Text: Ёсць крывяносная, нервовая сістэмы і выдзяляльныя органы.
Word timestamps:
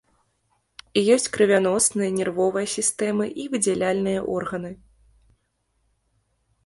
Ёсць 1.15 1.27
крывяносная, 1.35 2.09
нервовая 2.19 2.65
сістэмы 2.77 3.25
і 3.43 3.47
выдзяляльныя 3.55 4.27
органы. 4.41 4.75